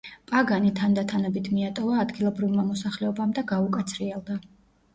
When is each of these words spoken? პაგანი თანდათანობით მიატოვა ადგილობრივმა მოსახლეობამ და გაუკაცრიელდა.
პაგანი 0.29 0.71
თანდათანობით 0.79 1.49
მიატოვა 1.59 2.01
ადგილობრივმა 2.05 2.67
მოსახლეობამ 2.73 3.39
და 3.39 3.47
გაუკაცრიელდა. 3.55 4.43